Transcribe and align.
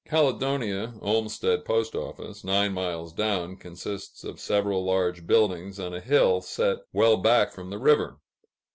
Caledonia 0.07 0.95
(Olmstead 0.99 1.63
P.O.), 1.63 2.33
nine 2.43 2.73
miles 2.73 3.13
down, 3.13 3.55
consists 3.55 4.23
of 4.23 4.39
several 4.39 4.83
large 4.83 5.27
buildings 5.27 5.79
on 5.79 5.93
a 5.93 6.01
hill 6.01 6.41
set 6.41 6.79
well 6.91 7.17
back 7.17 7.51
from 7.51 7.69
the 7.69 7.77
river. 7.77 8.17